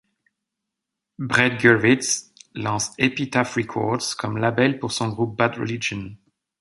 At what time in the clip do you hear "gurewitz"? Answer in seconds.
1.61-2.33